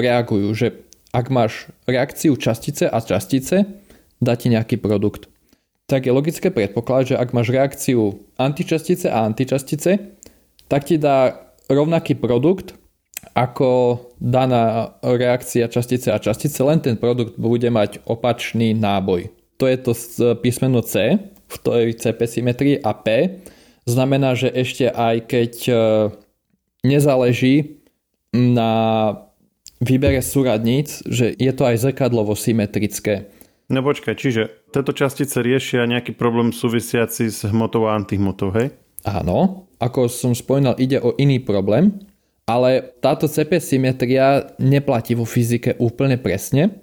reagujú, 0.00 0.48
že 0.56 0.66
ak 1.12 1.28
máš 1.28 1.68
reakciu 1.84 2.32
častice 2.40 2.88
a 2.88 2.96
častice, 3.04 3.68
dá 4.24 4.34
ti 4.40 4.48
nejaký 4.48 4.80
produkt. 4.80 5.28
Tak 5.84 6.08
je 6.08 6.16
logické 6.16 6.48
predpokladať, 6.48 7.12
že 7.12 7.20
ak 7.20 7.36
máš 7.36 7.52
reakciu 7.52 8.24
antičastice 8.40 9.12
a 9.12 9.28
antičastice, 9.28 10.00
tak 10.72 10.88
ti 10.88 10.96
dá 10.96 11.44
rovnaký 11.68 12.16
produkt 12.16 12.72
ako 13.36 14.00
daná 14.16 14.96
reakcia 15.04 15.68
častice 15.68 16.08
a 16.08 16.16
častice, 16.16 16.56
len 16.64 16.80
ten 16.80 16.96
produkt 16.96 17.36
bude 17.36 17.68
mať 17.68 18.00
opačný 18.08 18.72
náboj. 18.72 19.28
To 19.58 19.64
je 19.70 19.76
to 19.78 19.92
písmeno 20.42 20.82
C 20.82 21.18
v 21.46 21.56
tej 21.62 21.86
CP 21.94 22.20
symetrii 22.26 22.76
a 22.82 22.92
P 22.96 23.38
znamená, 23.86 24.34
že 24.34 24.50
ešte 24.50 24.88
aj 24.90 25.16
keď 25.28 25.52
e, 25.68 25.74
nezáleží 26.82 27.84
na 28.34 28.72
výbere 29.78 30.24
súradníc, 30.24 31.04
že 31.06 31.30
je 31.36 31.52
to 31.54 31.62
aj 31.68 31.86
zrkadlovo 31.86 32.34
symetrické. 32.34 33.30
No 33.68 33.80
počkaj, 33.80 34.16
čiže 34.16 34.42
tieto 34.72 34.92
častice 34.92 35.40
riešia 35.40 35.88
nejaký 35.88 36.12
problém 36.16 36.52
súvisiaci 36.52 37.32
s 37.32 37.48
hmotou 37.48 37.88
a 37.88 37.96
antihmotou, 37.96 38.52
hej? 38.52 38.76
Áno, 39.04 39.68
ako 39.80 40.08
som 40.08 40.32
spomínal, 40.32 40.76
ide 40.80 41.00
o 41.00 41.12
iný 41.16 41.40
problém, 41.40 41.92
ale 42.44 42.96
táto 43.00 43.28
CP 43.28 43.60
symetria 43.60 44.52
neplatí 44.60 45.16
vo 45.16 45.24
fyzike 45.24 45.76
úplne 45.80 46.20
presne. 46.20 46.80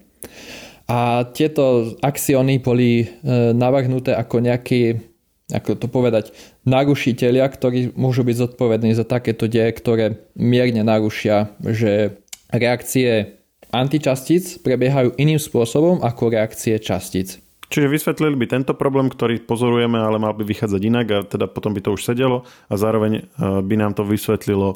A 0.92 1.24
tieto 1.32 1.96
axiony 2.04 2.60
boli 2.60 3.08
e, 3.08 3.08
navrhnuté 3.56 4.12
ako 4.12 4.44
nejaký, 4.44 5.00
ako 5.48 5.80
to 5.80 5.88
povedať, 5.88 6.36
narušiteľia, 6.68 7.48
ktorí 7.48 7.96
môžu 7.96 8.28
byť 8.28 8.36
zodpovední 8.36 8.92
za 8.92 9.08
takéto 9.08 9.48
deje, 9.48 9.72
ktoré 9.72 10.20
mierne 10.36 10.84
narušia, 10.84 11.56
že 11.64 12.20
reakcie 12.52 13.40
antičastíc 13.72 14.60
prebiehajú 14.68 15.16
iným 15.16 15.40
spôsobom 15.40 16.04
ako 16.04 16.36
reakcie 16.36 16.76
častíc. 16.76 17.40
Čiže 17.72 17.88
vysvetlili 17.88 18.36
by 18.36 18.52
tento 18.52 18.76
problém, 18.76 19.08
ktorý 19.08 19.48
pozorujeme, 19.48 19.96
ale 19.96 20.20
mal 20.20 20.36
by 20.36 20.44
vychádzať 20.44 20.82
inak 20.84 21.08
a 21.08 21.18
teda 21.24 21.48
potom 21.48 21.72
by 21.72 21.80
to 21.80 21.96
už 21.96 22.04
sedelo 22.04 22.44
a 22.68 22.76
zároveň 22.76 23.12
e, 23.16 23.22
by 23.64 23.76
nám 23.80 23.96
to 23.96 24.04
vysvetlilo 24.04 24.76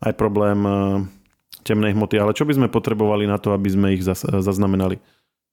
aj 0.00 0.16
problém 0.16 0.64
e, 0.64 0.72
temnej 1.60 1.92
hmoty. 1.92 2.16
Ale 2.16 2.32
čo 2.32 2.48
by 2.48 2.56
sme 2.56 2.72
potrebovali 2.72 3.28
na 3.28 3.36
to, 3.36 3.52
aby 3.52 3.68
sme 3.68 3.92
ich 3.92 4.00
zaznamenali? 4.00 4.96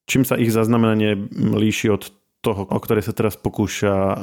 Čím 0.09 0.25
sa 0.25 0.41
ich 0.41 0.49
zaznamenanie 0.49 1.29
líši 1.53 1.93
od 1.93 2.09
toho, 2.41 2.65
o 2.65 2.79
ktoré 2.81 3.05
sa 3.05 3.13
teraz 3.13 3.37
pokúša 3.37 3.93
e, 3.93 4.15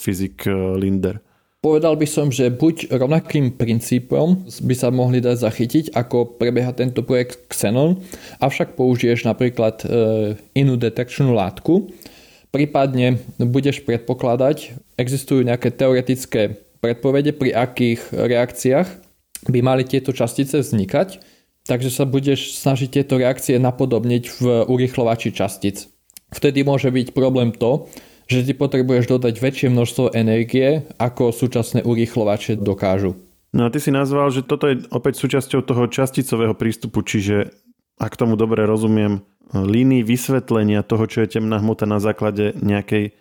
fyzik 0.00 0.48
e, 0.48 0.80
Linder? 0.80 1.20
Povedal 1.60 2.00
by 2.00 2.08
som, 2.08 2.32
že 2.32 2.48
buď 2.48 2.88
rovnakým 2.88 3.52
princípom 3.52 4.48
by 4.48 4.74
sa 4.74 4.88
mohli 4.88 5.20
dať 5.20 5.44
zachytiť, 5.44 5.84
ako 5.92 6.40
prebieha 6.40 6.72
tento 6.72 7.04
projekt 7.04 7.52
Xenon, 7.52 8.00
avšak 8.40 8.80
použiješ 8.80 9.28
napríklad 9.28 9.84
inú 10.56 10.80
detekčnú 10.80 11.36
látku, 11.36 11.92
prípadne 12.48 13.20
budeš 13.36 13.84
predpokladať, 13.84 14.72
existujú 14.96 15.44
nejaké 15.44 15.68
teoretické 15.68 16.56
predpovede, 16.80 17.36
pri 17.36 17.52
akých 17.52 18.08
reakciách 18.08 18.88
by 19.52 19.60
mali 19.60 19.84
tieto 19.84 20.16
častice 20.16 20.64
vznikať, 20.64 21.20
takže 21.70 21.94
sa 21.94 22.02
budeš 22.02 22.58
snažiť 22.58 22.90
tieto 22.90 23.14
reakcie 23.14 23.54
napodobniť 23.62 24.22
v 24.42 24.44
urychlovači 24.66 25.30
častic. 25.30 25.86
Vtedy 26.34 26.66
môže 26.66 26.90
byť 26.90 27.14
problém 27.14 27.54
to, 27.54 27.86
že 28.26 28.42
ty 28.42 28.52
potrebuješ 28.58 29.06
dodať 29.06 29.34
väčšie 29.38 29.68
množstvo 29.70 30.14
energie, 30.18 30.82
ako 30.98 31.30
súčasné 31.30 31.86
urychlovače 31.86 32.58
dokážu. 32.58 33.14
No 33.54 33.66
a 33.66 33.72
ty 33.74 33.78
si 33.82 33.94
nazval, 33.94 34.30
že 34.34 34.46
toto 34.46 34.66
je 34.70 34.82
opäť 34.90 35.22
súčasťou 35.22 35.62
toho 35.62 35.86
časticového 35.90 36.54
prístupu, 36.54 37.02
čiže 37.02 37.54
ak 37.98 38.14
tomu 38.14 38.34
dobre 38.38 38.66
rozumiem, 38.66 39.22
línii 39.50 40.06
vysvetlenia 40.06 40.86
toho, 40.86 41.10
čo 41.10 41.26
je 41.26 41.38
temná 41.38 41.58
hmota 41.58 41.86
na 41.86 41.98
základe 41.98 42.54
nejakej 42.62 43.14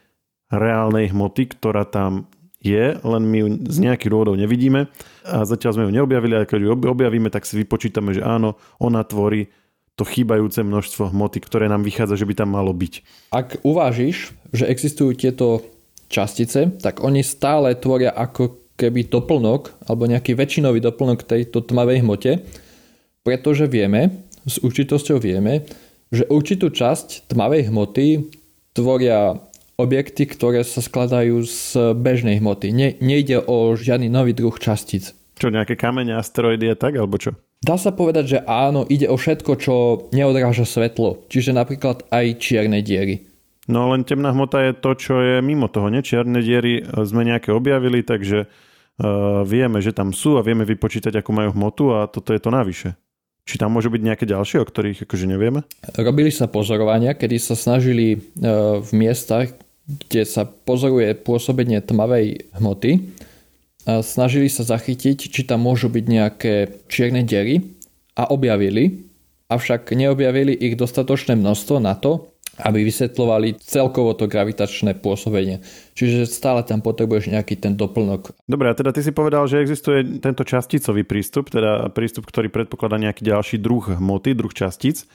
reálnej 0.54 1.10
hmoty, 1.10 1.58
ktorá 1.58 1.90
tam 1.90 2.30
je, 2.60 3.00
len 3.00 3.24
my 3.24 3.38
ju 3.40 3.48
z 3.72 3.78
nejakých 3.88 4.12
dôvodov 4.12 4.36
nevidíme 4.36 4.92
a 5.24 5.48
zatiaľ 5.48 5.80
sme 5.80 5.86
ju 5.88 5.96
neobjavili, 5.96 6.36
a 6.36 6.48
keď 6.48 6.60
ju 6.60 6.70
objavíme, 6.76 7.32
tak 7.32 7.48
si 7.48 7.56
vypočítame, 7.56 8.12
že 8.12 8.22
áno, 8.24 8.60
ona 8.84 9.04
tvorí 9.08 9.48
to 9.96 10.08
chýbajúce 10.08 10.64
množstvo 10.64 11.12
hmoty, 11.12 11.44
ktoré 11.44 11.68
nám 11.68 11.84
vychádza, 11.84 12.24
že 12.24 12.28
by 12.28 12.34
tam 12.36 12.56
malo 12.56 12.72
byť. 12.72 13.04
Ak 13.36 13.60
uvážiš, 13.68 14.32
že 14.56 14.68
existujú 14.68 15.12
tieto 15.12 15.64
častice, 16.08 16.72
tak 16.80 17.04
oni 17.04 17.20
stále 17.20 17.76
tvoria 17.76 18.16
ako 18.16 18.76
keby 18.80 19.12
doplnok, 19.12 19.76
alebo 19.92 20.08
nejaký 20.08 20.40
väčšinový 20.40 20.80
doplnok 20.80 21.28
tejto 21.28 21.60
tmavej 21.68 22.00
hmote, 22.00 22.32
pretože 23.28 23.68
vieme, 23.68 24.24
s 24.48 24.56
určitosťou 24.64 25.20
vieme, 25.20 25.68
že 26.16 26.24
určitú 26.32 26.72
časť 26.72 27.28
tmavej 27.28 27.68
hmoty 27.68 28.32
tvoria 28.72 29.36
objekty, 29.80 30.28
ktoré 30.28 30.68
sa 30.68 30.84
skladajú 30.84 31.40
z 31.48 31.96
bežnej 31.96 32.44
hmoty. 32.44 32.76
Ne, 32.76 33.00
nejde 33.00 33.40
o 33.40 33.80
žiadny 33.80 34.12
nový 34.12 34.36
druh 34.36 34.54
častíc. 34.60 35.16
Čo, 35.40 35.56
nejaké 35.56 35.80
kamene, 35.80 36.20
asteroidy 36.20 36.68
a 36.68 36.76
tak, 36.76 37.00
alebo 37.00 37.16
čo? 37.16 37.40
Dá 37.64 37.80
sa 37.80 37.96
povedať, 37.96 38.26
že 38.28 38.40
áno, 38.44 38.84
ide 38.88 39.08
o 39.08 39.16
všetko, 39.16 39.52
čo 39.60 39.76
neodráža 40.12 40.68
svetlo. 40.68 41.24
Čiže 41.32 41.56
napríklad 41.56 42.08
aj 42.12 42.40
čierne 42.40 42.84
diery. 42.84 43.28
No 43.68 43.92
len 43.94 44.08
temná 44.08 44.32
hmota 44.32 44.64
je 44.66 44.74
to, 44.76 44.92
čo 44.96 45.14
je 45.20 45.36
mimo 45.46 45.68
toho. 45.68 45.92
Čierne 46.02 46.40
diery 46.40 46.84
sme 47.04 47.28
nejaké 47.28 47.54
objavili, 47.54 48.02
takže 48.02 48.48
uh, 48.48 49.46
vieme, 49.46 49.78
že 49.84 49.94
tam 49.94 50.16
sú 50.16 50.40
a 50.40 50.44
vieme 50.44 50.66
vypočítať, 50.66 51.20
akú 51.20 51.32
majú 51.36 51.54
hmotu 51.54 51.94
a 51.94 52.08
toto 52.08 52.34
je 52.34 52.42
to 52.42 52.50
navyše. 52.50 52.96
Či 53.46 53.62
tam 53.62 53.76
môžu 53.76 53.94
byť 53.94 54.02
nejaké 54.02 54.26
ďalšie, 54.26 54.64
o 54.64 54.66
ktorých 54.66 55.06
akože 55.06 55.26
nevieme? 55.28 55.68
Robili 56.00 56.32
sa 56.34 56.50
pozorovania, 56.50 57.14
kedy 57.14 57.38
sa 57.38 57.54
snažili 57.54 58.18
uh, 58.18 58.82
v 58.82 58.90
miestach, 58.96 59.54
kde 59.90 60.22
sa 60.22 60.46
pozoruje 60.46 61.18
pôsobenie 61.18 61.82
tmavej 61.82 62.54
hmoty. 62.62 63.10
A 63.90 64.06
snažili 64.06 64.46
sa 64.46 64.62
zachytiť, 64.62 65.18
či 65.18 65.42
tam 65.50 65.66
môžu 65.66 65.90
byť 65.90 66.06
nejaké 66.06 66.54
čierne 66.86 67.26
diery 67.26 67.66
a 68.14 68.30
objavili, 68.30 69.10
avšak 69.50 69.90
neobjavili 69.98 70.54
ich 70.54 70.78
dostatočné 70.78 71.34
množstvo 71.34 71.82
na 71.82 71.98
to, 71.98 72.30
aby 72.60 72.84
vysvetľovali 72.84 73.56
celkovo 73.64 74.14
to 74.14 74.28
gravitačné 74.28 75.00
pôsobenie. 75.00 75.64
Čiže 75.96 76.28
stále 76.28 76.62
tam 76.68 76.84
potrebuješ 76.84 77.32
nejaký 77.32 77.56
ten 77.56 77.74
doplnok. 77.80 78.36
Dobre, 78.46 78.68
a 78.70 78.76
teda 78.76 78.92
ty 78.92 79.02
si 79.02 79.16
povedal, 79.16 79.48
že 79.48 79.64
existuje 79.64 80.20
tento 80.20 80.44
časticový 80.44 81.08
prístup, 81.08 81.50
teda 81.50 81.88
prístup, 81.96 82.28
ktorý 82.28 82.52
predpokladá 82.52 83.00
nejaký 83.00 83.24
ďalší 83.24 83.64
druh 83.64 83.96
hmoty, 83.96 84.36
druh 84.36 84.52
častíc. 84.52 85.08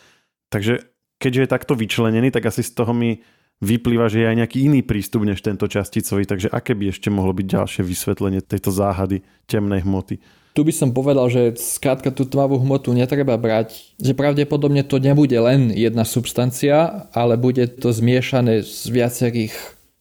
Takže 0.49 0.89
keďže 1.21 1.41
je 1.45 1.53
takto 1.53 1.77
vyčlenený, 1.77 2.33
tak 2.33 2.49
asi 2.49 2.65
z 2.65 2.73
toho 2.73 2.97
mi 2.97 3.21
vyplýva, 3.63 4.11
že 4.11 4.25
je 4.25 4.31
aj 4.31 4.37
nejaký 4.43 4.59
iný 4.67 4.81
prístup 4.83 5.23
než 5.23 5.43
tento 5.45 5.69
časticový, 5.69 6.27
takže 6.27 6.51
aké 6.51 6.75
by 6.75 6.91
ešte 6.91 7.13
mohlo 7.13 7.31
byť 7.37 7.47
ďalšie 7.47 7.83
vysvetlenie 7.87 8.41
tejto 8.43 8.75
záhady 8.75 9.23
temnej 9.47 9.85
hmoty? 9.85 10.19
Tu 10.55 10.63
by 10.63 10.71
som 10.71 10.95
povedal, 10.95 11.27
že 11.35 11.59
skrátka 11.59 12.15
tú 12.15 12.31
tmavú 12.31 12.63
hmotu 12.63 12.95
netreba 12.95 13.35
brať, 13.35 13.75
že 13.99 14.15
pravdepodobne 14.15 14.87
to 14.87 15.03
nebude 15.03 15.35
len 15.35 15.75
jedna 15.75 16.07
substancia, 16.07 17.11
ale 17.11 17.35
bude 17.35 17.67
to 17.67 17.91
zmiešané 17.91 18.63
z 18.63 18.87
viacerých 18.87 19.51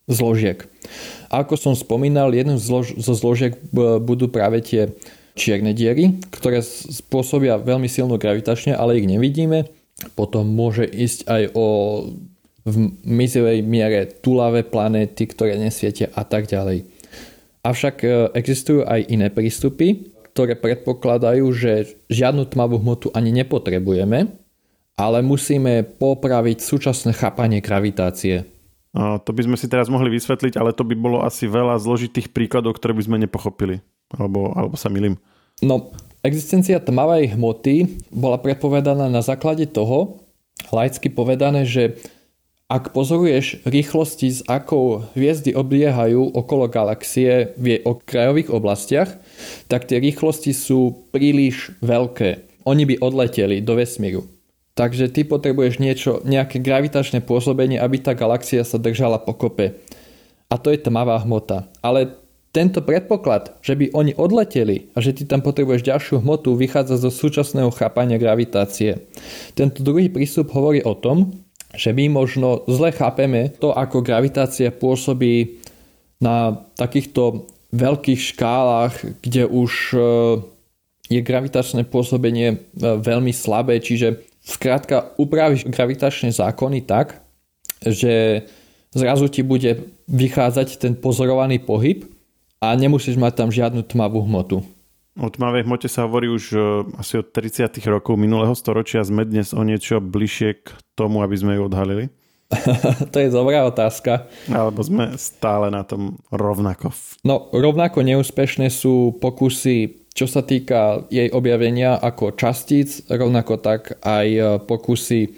zložiek. 0.05 0.69
Ako 1.33 1.57
som 1.57 1.73
spomínal, 1.73 2.29
jednou 2.37 2.61
zo 2.61 3.13
zložiek 3.17 3.57
budú 3.73 4.29
práve 4.29 4.61
tie 4.61 4.93
čierne 5.33 5.73
diery, 5.73 6.21
ktoré 6.29 6.61
spôsobia 6.61 7.57
veľmi 7.57 7.89
silnú 7.89 8.21
gravitačne, 8.21 8.77
ale 8.77 9.01
ich 9.01 9.09
nevidíme. 9.09 9.65
Potom 10.13 10.45
môže 10.45 10.85
ísť 10.85 11.25
aj 11.25 11.43
o 11.57 11.65
v 12.63 12.95
mizivej 13.03 13.59
miere 13.63 14.07
tulavé 14.23 14.63
planéty, 14.63 15.27
ktoré 15.27 15.59
nesvietia 15.59 16.07
a 16.15 16.23
tak 16.23 16.47
ďalej. 16.47 16.87
Avšak 17.63 17.95
e, 18.03 18.07
existujú 18.35 18.87
aj 18.87 19.07
iné 19.07 19.27
prístupy, 19.27 20.11
ktoré 20.31 20.55
predpokladajú, 20.57 21.45
že 21.53 21.95
žiadnu 22.09 22.49
tmavú 22.49 22.79
hmotu 22.79 23.11
ani 23.13 23.29
nepotrebujeme, 23.35 24.31
ale 24.97 25.17
musíme 25.21 25.85
popraviť 25.85 26.57
súčasné 26.63 27.11
chápanie 27.13 27.59
gravitácie. 27.59 28.47
A 28.93 29.17
to 29.17 29.33
by 29.33 29.41
sme 29.45 29.57
si 29.57 29.65
teraz 29.65 29.89
mohli 29.89 30.13
vysvetliť, 30.13 30.53
ale 30.57 30.69
to 30.73 30.85
by 30.85 30.93
bolo 30.93 31.25
asi 31.25 31.49
veľa 31.49 31.81
zložitých 31.81 32.29
príkladov, 32.29 32.77
ktoré 32.77 32.93
by 32.93 33.03
sme 33.05 33.17
nepochopili. 33.17 33.81
Alebo, 34.13 34.53
alebo 34.53 34.77
sa 34.77 34.93
milím. 34.93 35.17
No, 35.65 35.89
existencia 36.21 36.77
tmavej 36.77 37.33
hmoty 37.33 38.05
bola 38.13 38.37
predpovedaná 38.37 39.09
na 39.09 39.25
základe 39.25 39.65
toho, 39.65 40.21
laicky 40.69 41.09
povedané, 41.09 41.65
že 41.65 41.97
ak 42.71 42.95
pozoruješ 42.95 43.67
rýchlosti, 43.67 44.27
s 44.31 44.39
akou 44.47 45.03
hviezdy 45.13 45.51
obliehajú 45.53 46.33
okolo 46.33 46.71
galaxie 46.71 47.53
v 47.59 47.77
jej 47.77 47.81
okrajových 47.83 48.49
oblastiach, 48.49 49.19
tak 49.67 49.85
tie 49.85 49.99
rýchlosti 49.99 50.55
sú 50.55 51.07
príliš 51.11 51.75
veľké. 51.83 52.63
Oni 52.63 52.87
by 52.87 53.03
odleteli 53.03 53.59
do 53.59 53.75
vesmíru. 53.75 54.23
Takže 54.73 55.11
ty 55.13 55.21
potrebuješ 55.21 55.77
niečo, 55.77 56.11
nejaké 56.25 56.57
gravitačné 56.57 57.21
pôsobenie, 57.21 57.77
aby 57.77 58.01
tá 58.01 58.17
galaxia 58.17 58.65
sa 58.65 58.81
držala 58.81 59.21
pokope. 59.21 59.77
A 60.49 60.57
to 60.57 60.73
je 60.73 60.81
tmavá 60.81 61.21
hmota. 61.21 61.69
Ale 61.85 62.17
tento 62.53 62.81
predpoklad, 62.85 63.57
že 63.65 63.77
by 63.77 63.93
oni 63.93 64.13
odleteli 64.17 64.93
a 64.93 65.01
že 65.01 65.13
ty 65.13 65.25
tam 65.25 65.41
potrebuješ 65.45 65.85
ďalšiu 65.85 66.21
hmotu, 66.21 66.53
vychádza 66.57 67.01
zo 67.01 67.13
súčasného 67.13 67.69
chápania 67.73 68.21
gravitácie. 68.21 69.09
Tento 69.57 69.81
druhý 69.85 70.09
prístup 70.09 70.53
hovorí 70.53 70.81
o 70.85 70.93
tom, 70.97 71.42
že 71.73 71.89
my 71.89 72.09
možno 72.09 72.61
zle 72.69 72.93
chápeme 72.93 73.49
to, 73.49 73.73
ako 73.73 74.05
gravitácia 74.05 74.69
pôsobí 74.69 75.57
na 76.21 76.63
takýchto 76.77 77.49
veľkých 77.73 78.21
škálach, 78.37 78.93
kde 79.25 79.49
už 79.49 79.71
e, 79.93 79.99
je 81.09 81.19
gravitačné 81.25 81.89
pôsobenie 81.89 82.47
e, 82.53 82.57
veľmi 82.79 83.33
slabé, 83.33 83.81
čiže 83.81 84.21
skrátka 84.45 85.17
upravíš 85.17 85.65
gravitačné 85.65 86.29
zákony 86.29 86.85
tak, 86.85 87.25
že 87.81 88.45
zrazu 88.93 89.27
ti 89.27 89.41
bude 89.41 89.89
vychádzať 90.05 90.77
ten 90.77 90.93
pozorovaný 90.93 91.57
pohyb 91.59 92.05
a 92.61 92.77
nemusíš 92.77 93.17
mať 93.17 93.33
tam 93.33 93.49
žiadnu 93.49 93.81
tmavú 93.83 94.21
hmotu. 94.23 94.61
O 95.13 95.29
tmavej 95.29 95.69
hmote 95.69 95.85
sa 95.85 96.09
hovorí 96.09 96.25
už 96.25 96.43
e, 96.57 96.59
asi 96.97 97.21
od 97.21 97.29
30. 97.29 97.69
rokov 97.85 98.17
minulého 98.17 98.57
storočia. 98.57 99.05
Sme 99.05 99.29
dnes 99.29 99.53
o 99.53 99.61
niečo 99.61 100.01
bližšie 100.01 100.65
k 100.65 100.73
tomu, 100.97 101.21
aby 101.21 101.37
sme 101.37 101.53
ju 101.53 101.69
odhalili? 101.69 102.09
to 103.13 103.17
je 103.21 103.29
dobrá 103.29 103.61
otázka. 103.69 104.25
Alebo 104.49 104.81
sme 104.81 105.13
stále 105.21 105.69
na 105.69 105.85
tom 105.85 106.17
rovnako? 106.33 106.89
No, 107.21 107.53
rovnako 107.53 108.01
neúspešné 108.01 108.73
sú 108.73 109.13
pokusy, 109.21 110.09
čo 110.17 110.25
sa 110.25 110.41
týka 110.41 111.05
jej 111.13 111.29
objavenia 111.29 111.93
ako 112.01 112.33
častíc, 112.33 113.05
rovnako 113.05 113.61
tak 113.61 114.01
aj 114.01 114.27
e, 114.33 114.41
pokusy 114.65 115.29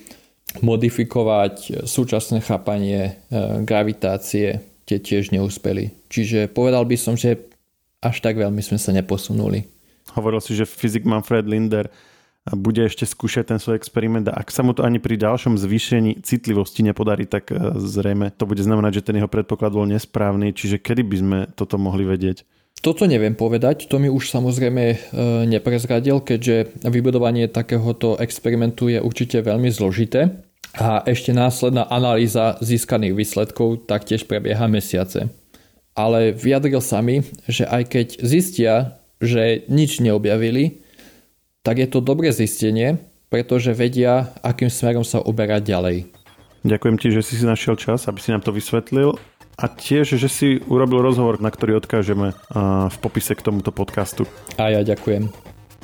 modifikovať 0.64 1.84
súčasné 1.84 2.40
chápanie 2.48 3.12
e, 3.12 3.12
gravitácie, 3.60 4.64
tie 4.88 4.98
tiež 5.04 5.36
neúspeli. 5.36 5.92
Čiže 6.08 6.48
povedal 6.48 6.88
by 6.88 6.96
som, 6.96 7.20
že 7.20 7.55
až 8.02 8.16
tak 8.24 8.40
veľmi 8.40 8.60
sme 8.60 8.80
sa 8.80 8.96
neposunuli. 8.96 9.68
Hovoril 10.14 10.40
si, 10.40 10.54
že 10.54 10.70
fyzik 10.70 11.04
Manfred 11.04 11.50
Linder 11.50 11.90
bude 12.54 12.86
ešte 12.86 13.10
skúšať 13.10 13.50
ten 13.50 13.58
svoj 13.58 13.82
experiment 13.82 14.30
a 14.30 14.38
ak 14.38 14.54
sa 14.54 14.62
mu 14.62 14.78
to 14.78 14.86
ani 14.86 15.02
pri 15.02 15.18
ďalšom 15.18 15.58
zvýšení 15.58 16.22
citlivosti 16.22 16.86
nepodarí, 16.86 17.26
tak 17.26 17.50
e, 17.50 17.58
zrejme 17.82 18.30
to 18.38 18.46
bude 18.46 18.62
znamenať, 18.62 19.02
že 19.02 19.06
ten 19.10 19.18
jeho 19.18 19.26
predpoklad 19.26 19.74
bol 19.74 19.90
nesprávny, 19.90 20.54
čiže 20.54 20.78
kedy 20.78 21.02
by 21.02 21.18
sme 21.18 21.40
toto 21.58 21.82
mohli 21.82 22.06
vedieť? 22.06 22.46
Toto 22.86 23.10
neviem 23.10 23.34
povedať, 23.34 23.90
to 23.90 23.98
mi 23.98 24.14
už 24.14 24.30
samozrejme 24.30 24.84
e, 24.94 24.98
neprezradil, 25.50 26.22
keďže 26.22 26.86
vybudovanie 26.86 27.50
takéhoto 27.50 28.14
experimentu 28.22 28.94
je 28.94 29.02
určite 29.02 29.42
veľmi 29.42 29.74
zložité 29.74 30.46
a 30.78 31.02
ešte 31.02 31.34
následná 31.34 31.90
analýza 31.90 32.62
získaných 32.62 33.18
výsledkov 33.18 33.90
taktiež 33.90 34.30
prebieha 34.30 34.70
mesiace 34.70 35.34
ale 35.96 36.36
vyjadril 36.36 36.84
sa 36.84 37.00
mi, 37.00 37.24
že 37.48 37.64
aj 37.64 37.84
keď 37.88 38.08
zistia, 38.20 39.00
že 39.24 39.64
nič 39.72 40.04
neobjavili, 40.04 40.84
tak 41.64 41.80
je 41.80 41.88
to 41.88 42.04
dobré 42.04 42.30
zistenie, 42.36 43.00
pretože 43.32 43.74
vedia, 43.74 44.36
akým 44.44 44.70
smerom 44.70 45.08
sa 45.08 45.24
uberať 45.24 45.66
ďalej. 45.66 45.98
Ďakujem 46.68 46.98
ti, 47.00 47.08
že 47.10 47.24
si 47.24 47.40
si 47.40 47.46
našiel 47.48 47.80
čas, 47.80 48.06
aby 48.06 48.20
si 48.20 48.30
nám 48.36 48.44
to 48.44 48.54
vysvetlil 48.54 49.16
a 49.56 49.66
tiež, 49.72 50.20
že 50.20 50.28
si 50.28 50.60
urobil 50.68 51.00
rozhovor, 51.00 51.40
na 51.40 51.48
ktorý 51.48 51.80
odkážeme 51.80 52.36
v 52.92 52.98
popise 53.00 53.34
k 53.34 53.42
tomuto 53.42 53.72
podcastu. 53.72 54.28
A 54.60 54.76
ja 54.76 54.84
ďakujem. 54.84 55.55